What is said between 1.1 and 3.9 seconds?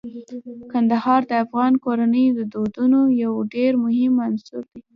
د افغان کورنیو د دودونو یو ډیر